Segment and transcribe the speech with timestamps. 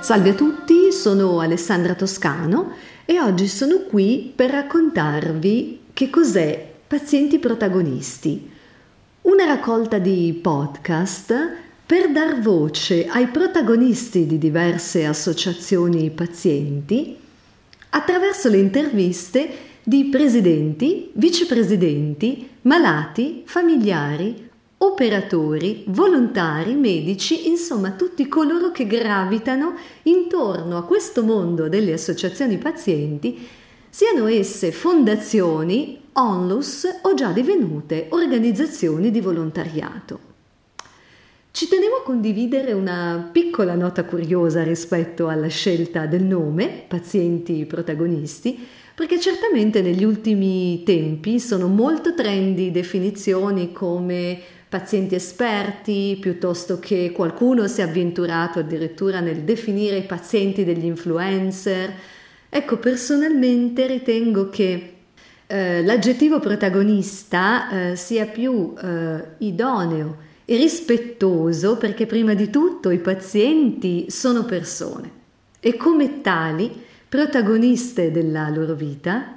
[0.00, 2.72] Salve a tutti, sono Alessandra Toscano
[3.04, 8.50] e oggi sono qui per raccontarvi che cos'è Pazienti Protagonisti,
[9.22, 11.34] una raccolta di podcast
[11.86, 17.16] per dar voce ai protagonisti di diverse associazioni pazienti
[17.90, 19.50] attraverso le interviste
[19.82, 24.50] di presidenti, vicepresidenti, malati, familiari,
[24.84, 33.46] operatori, volontari, medici, insomma tutti coloro che gravitano intorno a questo mondo delle associazioni pazienti,
[33.88, 40.30] siano esse fondazioni, onlus o già divenute organizzazioni di volontariato.
[41.52, 48.66] Ci tenevo a condividere una piccola nota curiosa rispetto alla scelta del nome, pazienti protagonisti,
[48.94, 54.40] perché certamente negli ultimi tempi sono molto trendy definizioni come
[54.72, 61.92] pazienti esperti, piuttosto che qualcuno si è avventurato addirittura nel definire i pazienti degli influencer.
[62.48, 64.94] Ecco, personalmente ritengo che
[65.46, 70.16] eh, l'aggettivo protagonista eh, sia più eh, idoneo
[70.46, 75.10] e rispettoso perché prima di tutto i pazienti sono persone
[75.60, 76.72] e come tali
[77.10, 79.36] protagoniste della loro vita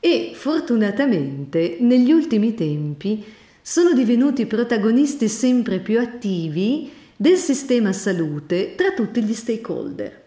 [0.00, 3.22] e fortunatamente negli ultimi tempi
[3.62, 10.20] sono divenuti protagonisti sempre più attivi del sistema salute tra tutti gli stakeholder.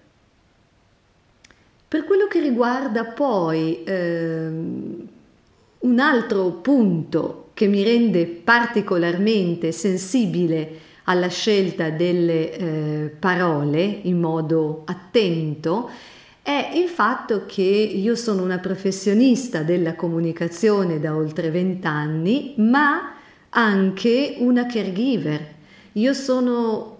[1.88, 5.08] Per quello che riguarda poi ehm,
[5.80, 14.84] un altro punto che mi rende particolarmente sensibile alla scelta delle eh, parole in modo
[14.86, 15.90] attento
[16.42, 23.16] è il fatto che io sono una professionista della comunicazione da oltre vent'anni, ma
[23.58, 25.54] anche una caregiver.
[25.94, 26.98] Io sono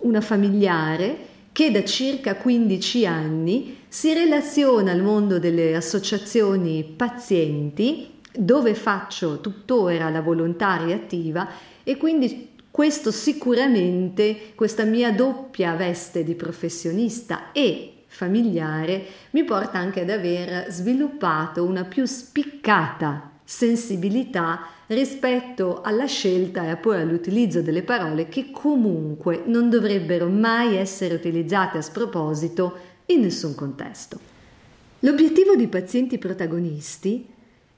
[0.00, 8.74] una familiare che da circa 15 anni si relaziona al mondo delle associazioni pazienti dove
[8.74, 11.48] faccio tuttora la volontaria attiva
[11.82, 20.02] e quindi questo sicuramente, questa mia doppia veste di professionista e familiare mi porta anche
[20.02, 28.28] ad aver sviluppato una più spiccata sensibilità rispetto alla scelta e poi all'utilizzo delle parole
[28.28, 34.18] che comunque non dovrebbero mai essere utilizzate a sproposito in nessun contesto.
[35.00, 37.28] L'obiettivo di pazienti protagonisti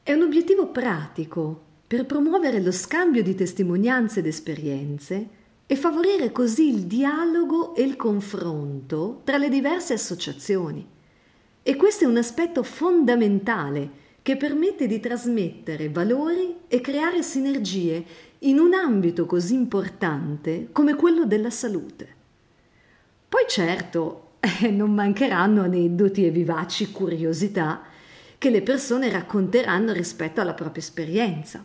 [0.05, 5.29] è un obiettivo pratico per promuovere lo scambio di testimonianze ed esperienze
[5.67, 10.87] e favorire così il dialogo e il confronto tra le diverse associazioni.
[11.65, 18.03] E questo è un aspetto fondamentale che permette di trasmettere valori e creare sinergie
[18.39, 22.09] in un ambito così importante come quello della salute.
[23.29, 27.83] Poi certo, eh, non mancheranno aneddoti e vivaci curiosità
[28.39, 31.63] che le persone racconteranno rispetto alla propria esperienza.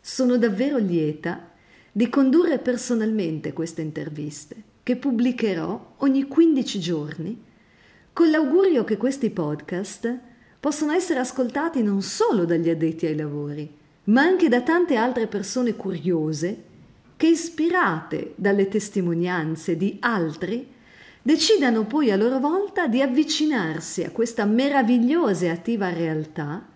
[0.00, 1.50] Sono davvero lieta
[1.92, 7.44] di condurre personalmente queste interviste, che pubblicherò ogni 15 giorni,
[8.14, 10.20] con l'augurio che questi podcast
[10.60, 13.70] possano essere ascoltati non solo dagli addetti ai lavori,
[14.04, 16.64] ma anche da tante altre persone curiose
[17.16, 20.66] che, ispirate dalle testimonianze di altri,
[21.22, 26.66] decidano poi a loro volta di avvicinarsi a questa meravigliosa e attiva realtà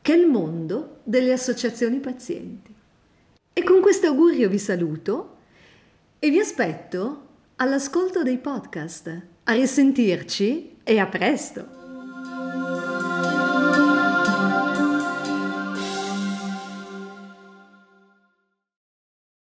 [0.00, 2.74] che è il mondo delle associazioni pazienti.
[3.52, 5.36] E con questo augurio vi saluto
[6.18, 7.26] e vi aspetto
[7.56, 9.20] all'ascolto dei podcast.
[9.44, 11.79] A risentirci e a presto!